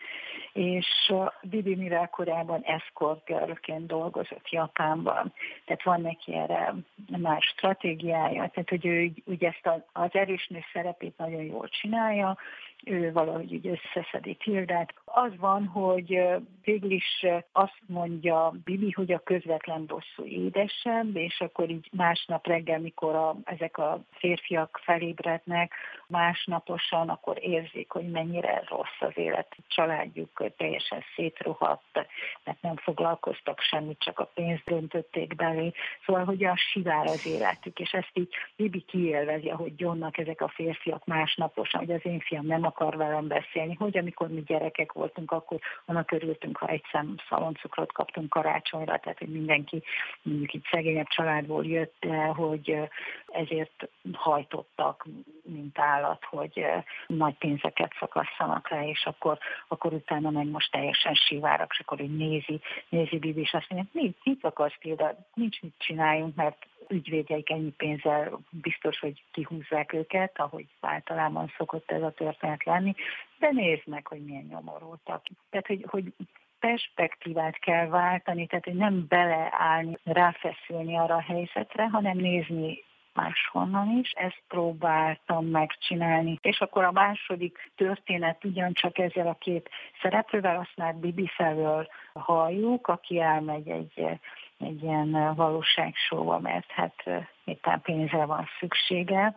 És 0.52 1.12
Bibi, 1.42 1.74
mivel 1.74 2.08
korábban 2.08 2.62
escort 2.62 3.24
girlként 3.24 3.86
dolgozott 3.86 4.50
Japánban, 4.50 5.32
tehát 5.64 5.82
van 5.82 6.00
neki 6.00 6.34
erre 6.34 6.74
más 7.18 7.44
stratégiája, 7.44 8.48
tehát 8.48 8.68
hogy 8.68 8.86
ő 8.86 9.12
úgy 9.24 9.44
ezt 9.44 9.70
az 9.92 10.10
erősnő 10.12 10.58
szerepét 10.72 11.18
nagyon 11.18 11.42
jól 11.42 11.68
csinálja, 11.68 12.38
ő 12.84 13.12
valahogy 13.12 13.54
úgy 13.54 13.66
összeszedi 13.66 14.34
Tildát. 14.34 14.94
Az 15.04 15.32
van, 15.36 15.66
hogy 15.66 16.20
végül 16.64 16.90
is 16.90 17.26
azt 17.52 17.80
mondja 17.86 18.52
Bibi, 18.64 18.90
hogy 18.90 19.12
a 19.12 19.18
közvetlen 19.18 19.86
bosszú 19.86 20.24
édesebb, 20.24 21.16
és 21.16 21.40
akkor 21.40 21.70
így 21.70 21.88
másnap 21.92 22.46
reggel, 22.46 22.78
mikor 22.78 23.14
a, 23.14 23.36
ezek 23.44 23.78
a 23.78 24.00
férfiak 24.10 24.80
felébrednek, 24.82 25.72
másnaposan 26.06 27.08
akkor 27.08 27.36
érzik, 27.40 27.90
hogy 27.90 28.10
mennyire 28.10 28.62
rossz 28.68 29.00
az 29.00 29.12
élet. 29.14 29.48
A 29.50 29.62
családjuk 29.68 30.44
teljesen 30.56 31.02
szétrohadt, 31.14 32.08
mert 32.44 32.62
nem 32.62 32.76
foglalkoztak 32.76 33.60
semmit, 33.60 33.98
csak 33.98 34.18
a 34.18 34.30
pénzt 34.34 34.64
döntötték 34.64 35.34
belé. 35.34 35.72
Szóval, 36.06 36.24
hogy 36.24 36.44
a 36.44 36.56
sivár 36.56 37.06
az 37.06 37.26
életük, 37.26 37.78
és 37.78 37.92
ezt 37.92 38.10
így 38.12 38.28
Bibi 38.56 38.80
kiélvezi, 38.80 39.48
hogy 39.48 39.72
Johnnak 39.76 40.18
ezek 40.18 40.40
a 40.40 40.48
férfiak 40.48 41.06
másnaposan, 41.06 41.80
hogy 41.80 41.90
az 41.90 42.06
én 42.06 42.20
fiam 42.20 42.46
nem 42.46 42.64
akar 42.70 42.96
velem 42.96 43.26
beszélni, 43.26 43.74
hogy 43.74 43.98
amikor 43.98 44.28
mi 44.28 44.42
gyerekek 44.42 44.92
voltunk, 44.92 45.30
akkor 45.30 45.58
annak 45.84 46.12
örültünk, 46.12 46.56
ha 46.56 46.66
egy 46.66 46.84
szem 46.92 47.14
szaloncukrot 47.28 47.92
kaptunk 47.92 48.28
karácsonyra, 48.28 48.98
tehát 48.98 49.18
hogy 49.18 49.28
mindenki 49.28 49.82
mondjuk 50.22 50.52
itt 50.52 50.66
szegényebb 50.70 51.08
családból 51.08 51.64
jött, 51.66 52.06
hogy 52.34 52.78
ezért 53.26 53.88
hajtottak, 54.12 55.06
mint 55.42 55.78
állat, 55.78 56.24
hogy 56.24 56.64
nagy 57.06 57.34
pénzeket 57.34 57.92
szakasszanak 57.98 58.70
le, 58.70 58.88
és 58.88 59.04
akkor, 59.04 59.38
akkor 59.68 59.92
utána 59.92 60.30
meg 60.30 60.46
most 60.46 60.70
teljesen 60.70 61.14
sivárak, 61.14 61.70
és 61.72 61.80
akkor 61.80 62.00
így 62.00 62.16
nézi, 62.16 62.60
nézi 62.88 63.18
Bibi, 63.18 63.40
és 63.40 63.52
azt 63.52 63.70
mondja, 63.70 63.90
mit, 63.92 64.16
mit 64.24 64.44
akarsz 64.44 64.78
például, 64.80 65.16
nincs 65.34 65.60
mit 65.62 65.74
csináljunk, 65.78 66.34
mert 66.34 66.66
ügyvédjeik 66.90 67.50
ennyi 67.50 67.70
pénzzel 67.70 68.38
biztos, 68.50 68.98
hogy 68.98 69.22
kihúzzák 69.32 69.92
őket, 69.92 70.38
ahogy 70.38 70.66
általában 70.80 71.52
szokott 71.56 71.90
ez 71.90 72.02
a 72.02 72.10
történet 72.10 72.59
lenni, 72.64 72.94
de 73.38 73.48
nézd 73.50 73.86
meg, 73.86 74.06
hogy 74.06 74.24
milyen 74.24 74.46
nyomorultak. 74.50 75.22
Tehát, 75.50 75.66
hogy, 75.66 75.84
hogy 75.88 76.12
perspektívát 76.60 77.58
kell 77.58 77.86
váltani, 77.86 78.46
tehát 78.46 78.64
hogy 78.64 78.74
nem 78.74 79.06
beleállni, 79.08 79.98
ráfeszülni 80.04 80.96
arra 80.96 81.14
a 81.14 81.22
helyzetre, 81.22 81.88
hanem 81.88 82.16
nézni 82.16 82.84
máshonnan 83.14 83.98
is. 83.98 84.10
Ezt 84.10 84.42
próbáltam 84.48 85.46
megcsinálni. 85.46 86.38
És 86.42 86.60
akkor 86.60 86.84
a 86.84 86.92
második 86.92 87.70
történet 87.76 88.44
ugyancsak 88.44 88.98
ezzel 88.98 89.26
a 89.26 89.38
két 89.40 89.70
szereplővel, 90.02 90.56
azt 90.56 90.76
már 90.76 90.94
Bibi 90.94 91.26
felől 91.26 91.88
halljuk, 92.12 92.86
aki 92.86 93.20
elmegy 93.20 93.68
egy 93.68 94.20
egy 94.60 94.82
ilyen 94.82 95.34
valóságsóba, 95.34 96.38
mert 96.38 96.70
hát 96.70 97.04
éppen 97.44 97.80
pénzre 97.80 98.24
van 98.24 98.48
szüksége, 98.58 99.36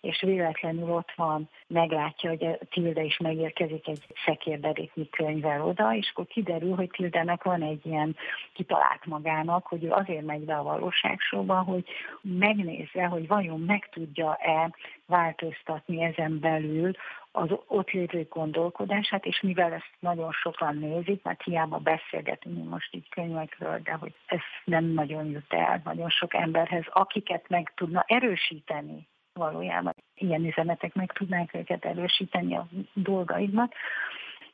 és 0.00 0.20
véletlenül 0.20 0.90
ott 0.90 1.12
van, 1.16 1.48
meglátja, 1.66 2.30
hogy 2.30 2.44
a 2.44 2.58
Tilda 2.70 3.00
is 3.00 3.16
megérkezik 3.16 3.88
egy 3.88 4.06
szekérderéknyi 4.24 5.08
könyvvel 5.08 5.64
oda, 5.64 5.94
és 5.94 6.10
akkor 6.10 6.26
kiderül, 6.26 6.74
hogy 6.74 6.90
Tildának 6.90 7.42
van 7.42 7.62
egy 7.62 7.86
ilyen 7.86 8.16
kitalált 8.52 9.06
magának, 9.06 9.66
hogy 9.66 9.84
ő 9.84 9.90
azért 9.90 10.24
megy 10.24 10.44
be 10.44 10.56
a 10.56 10.62
valóságsóba, 10.62 11.62
hogy 11.62 11.84
megnézze, 12.20 13.04
hogy 13.04 13.26
vajon 13.26 13.60
meg 13.60 13.88
tudja-e 13.92 14.74
változtatni 15.06 16.02
ezen 16.02 16.40
belül 16.40 16.92
az 17.32 17.48
ott 17.66 17.90
lévő 17.90 18.26
gondolkodását, 18.30 19.24
és 19.24 19.40
mivel 19.40 19.72
ezt 19.72 19.90
nagyon 19.98 20.32
sokan 20.32 20.76
nézik, 20.76 21.22
mert 21.22 21.42
hiába 21.42 21.78
beszélgetünk 21.78 22.68
most 22.68 22.94
így 22.94 23.08
könyvekről, 23.08 23.80
de 23.82 23.92
hogy 23.92 24.14
ez 24.26 24.40
nem 24.64 24.84
nagyon 24.84 25.26
jut 25.26 25.52
el 25.52 25.80
nagyon 25.84 26.08
sok 26.08 26.34
emberhez, 26.34 26.84
akiket 26.88 27.48
meg 27.48 27.72
tudna 27.74 28.04
erősíteni 28.06 29.08
valójában. 29.40 29.94
Ilyen 30.14 30.44
üzenetek 30.44 30.94
meg 30.94 31.12
tudnánk 31.12 31.54
őket 31.54 31.84
erősíteni 31.84 32.56
a 32.56 32.66
dolgaidnak. 32.94 33.72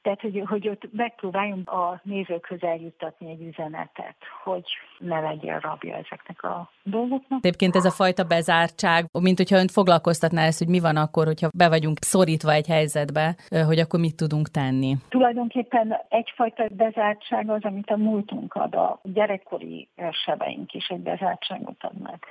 Tehát, 0.06 0.20
hogy, 0.20 0.42
hogy 0.46 0.68
ott 0.68 0.88
megpróbáljunk 0.92 1.70
a 1.70 2.00
nézőkhöz 2.02 2.62
eljuttatni 2.62 3.30
egy 3.30 3.42
üzenetet, 3.42 4.16
hogy 4.44 4.64
ne 4.98 5.20
legyen 5.20 5.60
rabja 5.60 5.94
ezeknek 5.94 6.42
a 6.42 6.70
dolgoknak. 6.82 7.38
Egyébként 7.44 7.76
ez 7.76 7.84
a 7.84 7.90
fajta 7.90 8.24
bezártság, 8.24 9.06
mint 9.12 9.36
hogyha 9.36 9.58
önt 9.58 9.70
foglalkoztatná 9.70 10.42
ezt, 10.44 10.58
hogy 10.58 10.68
mi 10.68 10.80
van 10.80 10.96
akkor, 10.96 11.24
hogyha 11.26 11.48
be 11.54 11.68
vagyunk 11.68 11.98
szorítva 12.00 12.52
egy 12.52 12.66
helyzetbe, 12.66 13.36
hogy 13.66 13.78
akkor 13.78 14.00
mit 14.00 14.16
tudunk 14.16 14.48
tenni? 14.48 14.96
Tulajdonképpen 15.08 15.96
egyfajta 16.08 16.66
bezártság 16.70 17.50
az, 17.50 17.62
amit 17.62 17.90
a 17.90 17.96
múltunk 17.96 18.54
ad, 18.54 18.74
a 18.74 19.00
gyerekkori 19.02 19.88
sebeink 20.24 20.74
is 20.74 20.88
egy 20.88 21.00
bezártságot 21.00 21.84
adnak. 21.84 22.26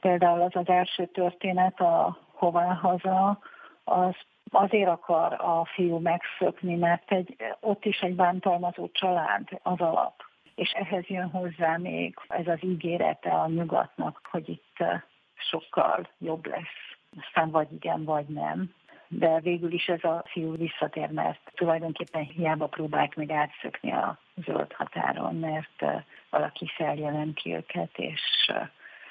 Például 0.00 0.40
az 0.40 0.56
az 0.56 0.68
első 0.68 1.06
történet, 1.06 1.80
a 1.80 2.18
hová 2.32 2.74
haza, 2.74 3.38
az 3.84 4.14
azért 4.50 4.88
akar 4.88 5.32
a 5.32 5.64
fiú 5.64 5.98
megszökni, 5.98 6.74
mert 6.74 7.12
egy, 7.12 7.36
ott 7.60 7.84
is 7.84 8.00
egy 8.00 8.14
bántalmazó 8.14 8.88
család 8.92 9.48
az 9.62 9.80
alap. 9.80 10.14
És 10.54 10.70
ehhez 10.70 11.06
jön 11.06 11.30
hozzá 11.30 11.76
még 11.76 12.14
ez 12.28 12.46
az 12.46 12.64
ígérete 12.64 13.30
a 13.30 13.46
nyugatnak, 13.46 14.20
hogy 14.30 14.48
itt 14.48 14.84
sokkal 15.34 16.08
jobb 16.18 16.46
lesz. 16.46 16.96
Aztán 17.20 17.50
vagy 17.50 17.72
igen, 17.72 18.04
vagy 18.04 18.26
nem. 18.26 18.74
De 19.08 19.40
végül 19.40 19.72
is 19.72 19.86
ez 19.86 20.04
a 20.04 20.22
fiú 20.26 20.56
visszatér, 20.56 21.10
mert 21.10 21.40
tulajdonképpen 21.54 22.22
hiába 22.22 22.66
próbált 22.66 23.16
meg 23.16 23.30
átszökni 23.30 23.92
a 23.92 24.18
zöld 24.34 24.72
határon, 24.72 25.34
mert 25.34 26.04
valaki 26.30 26.66
feljelenti 26.76 27.54
őket, 27.54 27.98
és 27.98 28.50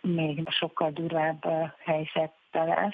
még 0.01 0.49
sokkal 0.49 0.91
durvább 0.91 1.45
helyzette 1.79 2.63
lesz. 2.63 2.93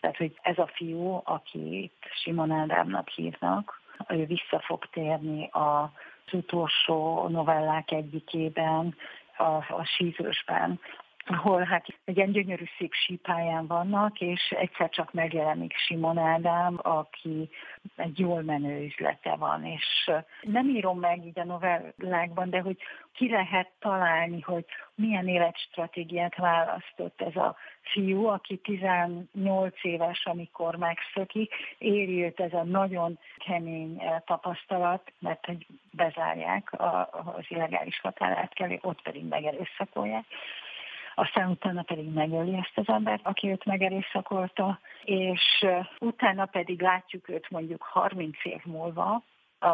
Tehát, 0.00 0.16
hogy 0.16 0.38
ez 0.42 0.58
a 0.58 0.70
fiú, 0.72 1.20
akit 1.24 1.94
Simon 2.22 2.50
Ádámnak 2.50 3.08
hívnak, 3.08 3.80
ő 4.08 4.26
vissza 4.26 4.60
fog 4.60 4.86
térni 4.90 5.48
az 5.52 6.32
utolsó 6.32 7.28
novellák 7.28 7.90
egyikében, 7.90 8.94
a, 9.36 9.52
a 9.74 9.84
sízősben, 9.84 10.80
ahol 11.28 11.62
hát 11.62 11.86
egy 12.04 12.16
ilyen 12.16 12.32
gyönyörű 12.32 12.64
szép 12.78 12.92
sípáján 12.92 13.66
vannak, 13.66 14.20
és 14.20 14.54
egyszer 14.58 14.88
csak 14.88 15.12
megjelenik 15.12 15.76
Simon 15.76 16.18
Ádám, 16.18 16.78
aki 16.82 17.48
egy 17.96 18.18
jól 18.18 18.42
menő 18.42 18.84
üzlete 18.84 19.36
van, 19.36 19.64
és 19.64 20.10
nem 20.42 20.68
írom 20.68 20.98
meg 20.98 21.26
így 21.26 21.38
a 21.38 21.44
novellákban, 21.44 22.50
de 22.50 22.60
hogy 22.60 22.76
ki 23.12 23.30
lehet 23.30 23.70
találni, 23.78 24.40
hogy 24.40 24.64
milyen 24.94 25.28
életstratégiát 25.28 26.36
választott 26.36 27.20
ez 27.20 27.36
a 27.36 27.56
fiú, 27.80 28.26
aki 28.26 28.56
18 28.56 29.74
éves, 29.82 30.26
amikor 30.26 30.76
megszökik, 30.76 31.54
éri 31.78 32.24
őt 32.24 32.40
ez 32.40 32.52
a 32.52 32.62
nagyon 32.62 33.18
kemény 33.46 34.02
tapasztalat, 34.24 35.12
mert 35.18 35.46
hogy 35.46 35.66
bezárják 35.90 36.72
az 37.24 37.44
illegális 37.48 38.00
határátkelő, 38.00 38.78
ott 38.82 39.02
pedig 39.02 39.24
megerőszakolják 39.24 40.24
aztán 41.18 41.50
utána 41.50 41.82
pedig 41.82 42.12
megöli 42.12 42.54
ezt 42.54 42.72
az 42.74 42.88
embert, 42.88 43.26
aki 43.26 43.48
őt 43.50 43.64
megerőszakolta, 43.64 44.80
és 45.04 45.66
utána 45.98 46.46
pedig 46.46 46.80
látjuk 46.80 47.28
őt 47.28 47.50
mondjuk 47.50 47.82
30 47.82 48.44
év 48.44 48.60
múlva, 48.64 49.22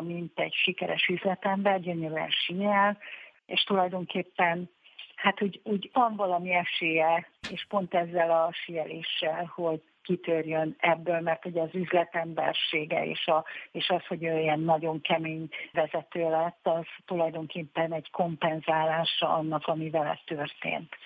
mint 0.00 0.38
egy 0.38 0.52
sikeres 0.52 1.06
üzletember, 1.06 1.80
gyönyörűen 1.80 2.30
síel, 2.30 2.98
és 3.46 3.62
tulajdonképpen 3.62 4.70
hát 5.14 5.42
úgy, 5.42 5.60
úgy 5.64 5.90
van 5.92 6.16
valami 6.16 6.52
esélye, 6.52 7.28
és 7.50 7.66
pont 7.68 7.94
ezzel 7.94 8.30
a 8.30 8.52
sieléssel, 8.52 9.52
hogy 9.54 9.82
kitörjön 10.02 10.76
ebből, 10.78 11.20
mert 11.20 11.44
ugye 11.44 11.62
az 11.62 11.74
üzletembersége 11.74 13.06
és, 13.06 13.26
a, 13.26 13.44
és 13.72 13.88
az, 13.88 14.06
hogy 14.06 14.24
ő 14.24 14.38
ilyen 14.38 14.60
nagyon 14.60 15.00
kemény 15.00 15.48
vezető 15.72 16.30
lett, 16.30 16.60
az 16.62 16.84
tulajdonképpen 17.06 17.92
egy 17.92 18.10
kompenzálása 18.10 19.28
annak, 19.28 19.66
ami 19.66 19.90
vele 19.90 20.20
történt 20.24 20.96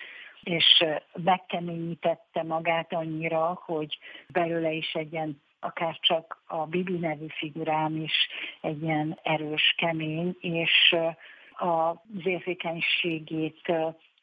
és 0.43 0.85
megkeményítette 1.23 2.43
magát 2.43 2.93
annyira, 2.93 3.61
hogy 3.65 3.97
belőle 4.27 4.71
is 4.71 4.93
egy 4.93 5.13
ilyen 5.13 5.41
akár 5.59 5.97
csak 6.01 6.41
a 6.47 6.65
Bibi 6.65 6.97
nevű 6.97 7.27
figurám 7.27 7.95
is 7.95 8.13
egy 8.61 8.81
ilyen 8.81 9.19
erős, 9.23 9.73
kemény, 9.77 10.37
és 10.39 10.95
az 11.57 11.97
érzékenységét 12.23 13.71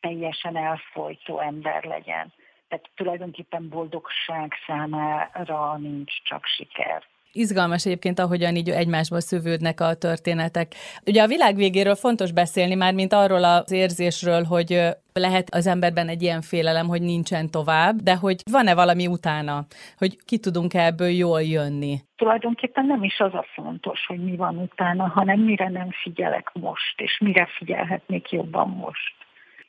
teljesen 0.01 0.57
elfolytó 0.57 1.41
ember 1.41 1.85
legyen. 1.85 2.33
Tehát 2.69 2.91
tulajdonképpen 2.95 3.69
boldogság 3.69 4.53
számára 4.67 5.77
nincs 5.77 6.23
csak 6.23 6.45
siker 6.45 7.03
izgalmas 7.37 7.87
egyébként, 7.87 8.19
ahogyan 8.19 8.57
így 8.57 8.71
egymásba 8.71 9.21
szövődnek 9.21 9.81
a 9.81 9.95
történetek. 9.95 10.75
Ugye 11.07 11.23
a 11.23 11.27
világ 11.27 11.57
végéről 11.57 11.95
fontos 11.95 12.33
beszélni 12.33 12.75
már, 12.75 12.95
mint 12.95 13.13
arról 13.13 13.45
az 13.45 13.73
érzésről, 13.73 14.45
hogy 14.45 14.81
lehet 15.13 15.55
az 15.55 15.67
emberben 15.67 16.09
egy 16.09 16.23
ilyen 16.23 16.41
félelem, 16.41 16.87
hogy 16.87 17.03
nincsen 17.03 17.51
tovább, 17.51 17.97
de 17.97 18.17
hogy 18.17 18.43
van-e 18.51 18.75
valami 18.75 19.07
utána, 19.07 19.65
hogy 19.99 20.17
ki 20.25 20.39
tudunk 20.39 20.75
ebből 20.75 21.09
jól 21.09 21.43
jönni? 21.43 21.97
Tulajdonképpen 22.17 22.87
nem 22.87 23.03
is 23.03 23.21
az 23.21 23.35
a 23.35 23.47
fontos, 23.55 24.07
hogy 24.07 24.25
mi 24.25 24.37
van 24.37 24.57
utána, 24.57 25.09
hanem 25.09 25.41
mire 25.41 25.69
nem 25.69 25.89
figyelek 26.03 26.51
most, 26.53 27.01
és 27.01 27.19
mire 27.19 27.47
figyelhetnék 27.59 28.31
jobban 28.31 28.69
most. 28.69 29.15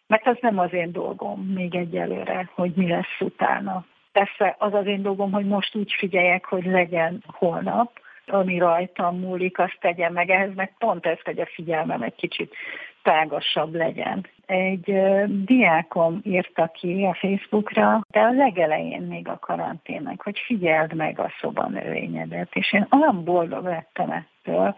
Mert 0.08 0.28
az 0.28 0.38
nem 0.42 0.60
az 0.60 0.74
én 0.74 0.92
dolgom 0.92 1.42
még 1.42 1.76
egyelőre, 1.76 2.50
hogy 2.56 2.72
mi 2.76 2.88
lesz 2.88 3.20
utána. 3.20 3.86
Persze 4.18 4.56
az 4.58 4.74
az 4.74 4.86
én 4.86 5.02
dolgom, 5.02 5.32
hogy 5.32 5.46
most 5.46 5.76
úgy 5.76 5.94
figyeljek, 5.98 6.46
hogy 6.46 6.66
legyen 6.66 7.24
holnap, 7.28 8.00
ami 8.26 8.58
rajtam 8.58 9.20
múlik, 9.20 9.60
azt 9.60 9.78
tegye 9.80 10.10
meg 10.10 10.30
ehhez, 10.30 10.56
meg 10.56 10.74
pont 10.78 11.06
ez, 11.06 11.18
hogy 11.24 11.40
a 11.40 11.46
figyelmem 11.46 12.02
egy 12.02 12.16
kicsit 12.16 12.56
tágasabb 13.02 13.76
legyen. 13.76 14.26
Egy 14.46 15.02
diákom 15.46 16.22
írta 16.24 16.68
ki 16.68 17.04
a 17.04 17.14
Facebookra, 17.14 18.02
de 18.12 18.20
a 18.20 18.32
legelején 18.32 19.02
még 19.02 19.28
a 19.28 19.40
karanténnek, 19.40 20.22
hogy 20.22 20.40
figyeld 20.46 20.94
meg 20.94 21.20
a 21.20 21.32
szobanövényedet, 21.42 22.56
és 22.56 22.74
én 22.74 22.88
olyan 22.90 23.24
boldog 23.24 23.66
lettem 23.66 24.12
ettől. 24.12 24.76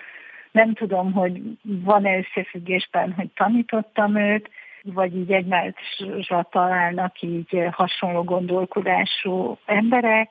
Nem 0.52 0.74
tudom, 0.74 1.12
hogy 1.12 1.42
van-e 1.64 2.18
összefüggésben, 2.18 3.14
hogy 3.14 3.30
tanítottam 3.36 4.16
őt, 4.16 4.50
vagy 4.84 5.16
így 5.16 5.32
egymásra 5.32 6.48
találnak 6.52 7.22
így 7.22 7.68
hasonló 7.72 8.24
gondolkodású 8.24 9.58
emberek, 9.66 10.30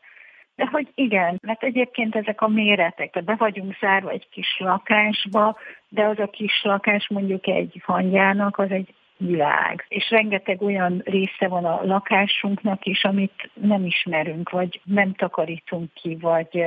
de 0.56 0.66
hogy 0.66 0.88
igen, 0.94 1.38
mert 1.42 1.62
egyébként 1.62 2.16
ezek 2.16 2.40
a 2.40 2.48
méretek, 2.48 3.10
tehát 3.10 3.28
be 3.28 3.34
vagyunk 3.34 3.76
zárva 3.80 4.10
egy 4.10 4.28
kis 4.30 4.56
lakásba, 4.58 5.56
de 5.88 6.04
az 6.04 6.18
a 6.18 6.30
kis 6.30 6.62
lakás 6.62 7.08
mondjuk 7.08 7.46
egy 7.46 7.82
hangyának, 7.84 8.58
az 8.58 8.70
egy 8.70 8.94
világ. 9.18 9.84
És 9.88 10.10
rengeteg 10.10 10.62
olyan 10.62 11.02
része 11.04 11.48
van 11.48 11.64
a 11.64 11.84
lakásunknak 11.84 12.84
is, 12.84 13.04
amit 13.04 13.50
nem 13.54 13.84
ismerünk, 13.84 14.50
vagy 14.50 14.80
nem 14.84 15.14
takarítunk 15.14 15.92
ki, 15.92 16.16
vagy 16.20 16.64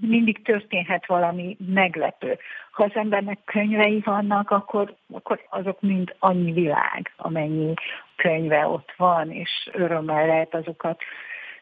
mindig 0.00 0.42
történhet 0.42 1.06
valami 1.06 1.56
meglepő. 1.74 2.38
Ha 2.70 2.84
az 2.84 2.94
embernek 2.94 3.38
könyvei 3.44 4.00
vannak, 4.04 4.50
akkor, 4.50 4.94
akkor 5.12 5.40
azok 5.50 5.80
mind 5.80 6.14
annyi 6.18 6.52
világ, 6.52 7.12
amennyi 7.16 7.74
könyve 8.16 8.66
ott 8.66 8.92
van, 8.96 9.30
és 9.30 9.68
örömmel 9.72 10.26
lehet 10.26 10.54
azokat. 10.54 11.00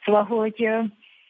Szóval, 0.05 0.25
hogy 0.25 0.69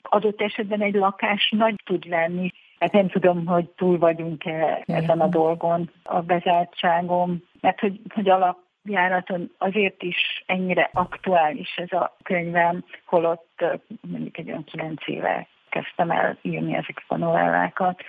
adott 0.02 0.40
esetben 0.40 0.80
egy 0.80 0.94
lakás 0.94 1.50
nagy 1.56 1.74
tud 1.84 2.08
lenni, 2.08 2.50
Hát 2.78 2.92
nem 2.92 3.08
tudom, 3.08 3.46
hogy 3.46 3.68
túl 3.68 3.98
vagyunk-e 3.98 4.82
ezen 4.86 5.20
a 5.20 5.26
dolgon, 5.26 5.90
a 6.02 6.20
bezártságom, 6.20 7.42
mert 7.60 7.80
hogy, 7.80 8.00
hogy 8.14 8.28
alap 8.28 8.58
járaton 8.84 9.50
azért 9.58 10.02
is 10.02 10.42
ennyire 10.46 10.90
aktuális 10.92 11.76
ez 11.76 11.92
a 11.92 12.16
könyvem, 12.22 12.84
holott 13.04 13.64
mondjuk 14.00 14.38
egy 14.38 14.48
olyan 14.48 14.64
kilenc 14.64 15.08
éve 15.08 15.46
kezdtem 15.68 16.10
el 16.10 16.36
írni 16.42 16.74
ezeket 16.74 17.04
a 17.06 17.16
novellákat, 17.16 18.02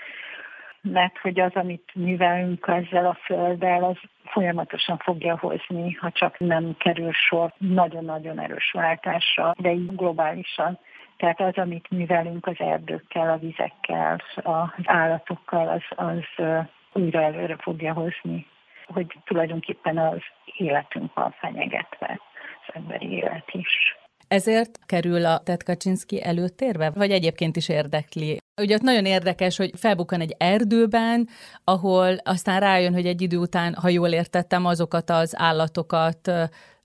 mert 0.82 1.18
hogy 1.18 1.40
az, 1.40 1.52
amit 1.54 1.92
művelünk 1.96 2.68
ezzel 2.68 3.06
a 3.06 3.18
földdel, 3.24 3.84
az 3.84 3.98
folyamatosan 4.24 4.98
fogja 4.98 5.38
hozni, 5.38 5.94
ha 5.94 6.12
csak 6.12 6.40
nem 6.40 6.76
kerül 6.78 7.12
sor 7.12 7.54
nagyon-nagyon 7.58 8.40
erős 8.40 8.72
váltásra, 8.72 9.54
de 9.58 9.72
így 9.72 9.96
globálisan. 9.96 10.80
Tehát 11.18 11.42
az, 11.42 11.56
amit 11.56 11.90
művelünk 11.90 12.48
az 12.48 12.56
erdőkkel, 12.58 13.30
a 13.30 13.38
vizekkel, 13.38 14.22
az 14.36 14.70
állatokkal, 14.84 15.68
az, 15.68 15.84
az 16.08 16.46
újra 16.94 17.22
előre 17.22 17.56
fogja 17.60 17.94
hozni 17.94 18.46
hogy 18.94 19.20
tulajdonképpen 19.26 19.98
az 19.98 20.22
életünk 20.58 21.14
van 21.14 21.36
fenyegetve, 21.40 22.20
az 22.68 22.74
emberi 22.74 23.12
élet 23.12 23.50
is. 23.52 23.96
Ezért 24.28 24.80
kerül 24.86 25.26
a 25.26 25.40
Ted 25.40 25.64
Kaczynski 25.64 26.24
előtérbe, 26.24 26.90
vagy 26.90 27.12
egyébként 27.12 27.56
is 27.56 27.70
érdekli? 27.70 28.38
Ugye 28.62 28.76
ott 28.76 28.82
nagyon 28.82 29.06
érdekes, 29.06 29.58
hogy 29.58 29.72
felbukkan 29.78 30.22
egy 30.22 30.36
erdőben, 30.38 31.28
ahol 31.64 32.16
aztán 32.24 32.60
rájön, 32.60 32.94
hogy 32.94 33.06
egy 33.06 33.22
idő 33.22 33.38
után, 33.38 33.74
ha 33.74 33.90
jól 33.90 34.10
értettem, 34.10 34.66
azokat 34.66 35.10
az 35.10 35.36
állatokat 35.38 36.32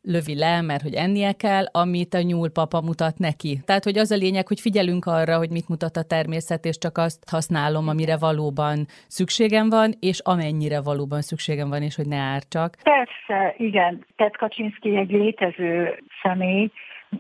lövi 0.02 0.38
le, 0.38 0.60
mert 0.60 0.82
hogy 0.82 0.94
ennie 0.94 1.32
kell, 1.32 1.64
amit 1.72 2.14
a 2.14 2.22
nyúlpapa 2.22 2.80
mutat 2.80 3.18
neki. 3.18 3.60
Tehát, 3.66 3.84
hogy 3.84 3.98
az 3.98 4.10
a 4.10 4.16
lényeg, 4.16 4.46
hogy 4.46 4.60
figyelünk 4.60 5.04
arra, 5.06 5.36
hogy 5.36 5.50
mit 5.50 5.68
mutat 5.68 5.96
a 5.96 6.02
természet, 6.02 6.64
és 6.64 6.78
csak 6.78 6.98
azt 6.98 7.28
használom, 7.30 7.88
amire 7.88 8.16
valóban 8.18 8.86
szükségem 9.08 9.68
van, 9.68 9.92
és 10.00 10.20
amennyire 10.24 10.80
valóban 10.82 11.20
szükségem 11.20 11.68
van, 11.68 11.82
és 11.82 11.96
hogy 11.96 12.06
ne 12.06 12.16
ártsak. 12.16 12.76
Persze, 12.82 13.54
igen. 13.58 14.06
Ted 14.16 14.36
Kaczynski 14.36 14.96
egy 14.96 15.10
létező 15.10 16.02
személy, 16.22 16.70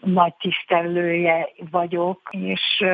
nagy 0.04 0.34
tisztelője 0.34 1.48
vagyok, 1.70 2.20
és 2.30 2.84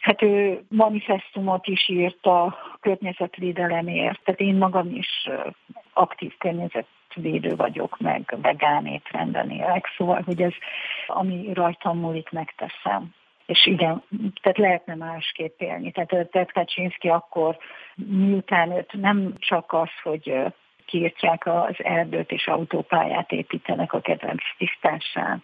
Hát 0.00 0.22
ő 0.22 0.60
manifestumot 0.68 1.66
is 1.66 1.88
írt 1.88 2.26
a 2.26 2.56
környezetvédelemért, 2.80 4.20
tehát 4.24 4.40
én 4.40 4.54
magam 4.54 4.94
is 4.94 5.28
aktív 5.92 6.32
környezet 6.38 6.86
védő 7.16 7.56
vagyok, 7.56 7.98
meg 7.98 8.34
vegán 8.42 8.86
étrenden 8.86 9.50
élek, 9.50 9.86
szóval, 9.96 10.22
hogy 10.24 10.42
ez, 10.42 10.52
ami 11.06 11.52
rajtam 11.52 11.98
múlik, 11.98 12.30
megteszem. 12.30 13.14
És 13.46 13.66
igen, 13.66 14.02
tehát 14.42 14.58
lehetne 14.58 14.94
másképp 14.94 15.60
élni. 15.60 15.92
Tehát 15.92 16.28
Ted 16.30 16.52
Kaczynski 16.52 17.08
akkor, 17.08 17.56
miután 17.94 18.70
őt 18.70 18.92
nem 18.92 19.32
csak 19.38 19.72
az, 19.72 19.90
hogy 20.02 20.34
kiírtják 20.86 21.46
az 21.46 21.74
erdőt 21.78 22.30
és 22.30 22.46
autópályát 22.46 23.32
építenek 23.32 23.92
a 23.92 24.00
kedvenc 24.00 24.42
tisztásán, 24.58 25.42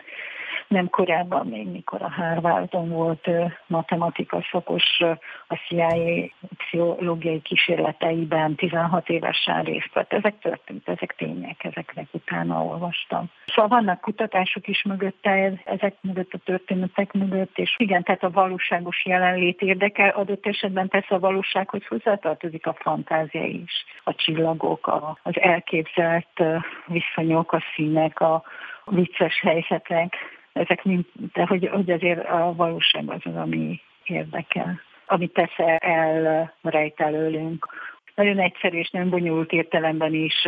nem 0.68 0.88
korábban, 0.88 1.46
még 1.46 1.68
mikor 1.68 2.02
a 2.02 2.10
Harvardon 2.10 2.88
volt 2.88 3.28
matematika 3.66 4.44
szakos, 4.50 5.00
a 5.48 5.54
CIA 5.68 6.30
pszichológiai 6.56 7.40
kísérleteiben 7.40 8.54
16 8.54 9.08
évesen 9.08 9.62
részt 9.62 9.92
vett. 9.92 10.12
Ezek 10.12 10.38
történt, 10.38 10.88
ezek 10.88 11.14
tények, 11.16 11.64
ezeknek 11.64 12.06
utána 12.10 12.64
olvastam. 12.64 13.30
Szóval 13.46 13.78
vannak 13.78 14.00
kutatások 14.00 14.68
is 14.68 14.82
mögötte, 14.82 15.52
ezek 15.64 15.94
mögött 16.00 16.32
a 16.32 16.38
történetek 16.44 17.12
mögött, 17.12 17.58
és 17.58 17.74
igen, 17.78 18.02
tehát 18.02 18.22
a 18.22 18.30
valóságos 18.30 19.04
jelenlét 19.04 19.60
érdekel, 19.60 20.08
adott 20.08 20.46
esetben 20.46 20.88
persze 20.88 21.14
a 21.14 21.18
valósághoz 21.18 21.86
hozzátartozik 21.86 22.66
a 22.66 22.76
fantázia 22.80 23.44
is, 23.44 23.84
a 24.04 24.14
csillagok, 24.14 24.86
a, 24.86 25.18
az 25.22 25.40
elképzelt 25.40 26.42
viszonyok, 26.86 27.52
a 27.52 27.62
színek, 27.74 28.20
a 28.20 28.42
vicces 28.84 29.40
helyzetek, 29.40 30.16
ezek 30.52 30.84
mind, 30.84 31.04
de 31.32 31.46
hogy, 31.46 31.68
hogy 31.72 31.90
azért 31.90 32.28
a 32.28 32.54
valóság 32.56 33.10
az 33.10 33.20
az, 33.24 33.36
ami 33.36 33.80
érdekel, 34.04 34.80
amit 35.06 35.32
persze 35.32 35.76
elrejt 35.76 37.00
előlünk. 37.00 37.68
Nagyon 38.14 38.38
egyszerű 38.38 38.78
és 38.78 38.90
nem 38.90 39.10
bonyolult 39.10 39.52
értelemben 39.52 40.14
is 40.14 40.46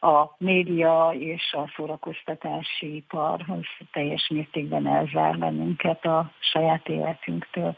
a 0.00 0.34
média 0.38 1.14
és 1.18 1.52
a 1.52 1.72
szórakoztatási 1.76 2.96
ipar 2.96 3.44
az 3.46 3.86
teljes 3.92 4.28
mértékben 4.28 4.86
elzár 4.86 5.38
bennünket 5.38 6.04
a 6.04 6.32
saját 6.38 6.88
életünktől. 6.88 7.76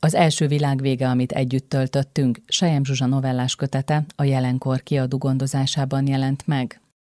Az 0.00 0.14
első 0.14 0.46
világvége, 0.46 1.08
amit 1.08 1.32
együtt 1.32 1.68
töltöttünk, 1.68 2.38
Sejem 2.48 2.84
Zsuzsa 2.84 3.06
novellás 3.06 3.54
kötete 3.54 4.02
a 4.16 4.24
jelenkor 4.24 4.82
kiadó 4.82 5.18
gondozásában 5.18 6.06
jelent 6.06 6.46
meg. 6.46 6.80